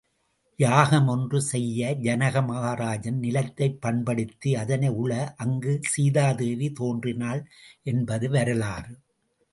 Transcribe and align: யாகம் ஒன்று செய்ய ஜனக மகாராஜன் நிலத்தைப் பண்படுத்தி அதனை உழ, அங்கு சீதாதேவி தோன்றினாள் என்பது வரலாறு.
யாகம் 0.59 1.07
ஒன்று 1.07 1.41
செய்ய 1.41 1.95
ஜனக 1.95 2.41
மகாராஜன் 2.41 3.19
நிலத்தைப் 3.19 3.81
பண்படுத்தி 3.81 4.55
அதனை 4.55 4.89
உழ, 4.89 5.11
அங்கு 5.37 5.79
சீதாதேவி 5.89 6.69
தோன்றினாள் 6.71 7.43
என்பது 7.83 8.29
வரலாறு. 8.29 8.93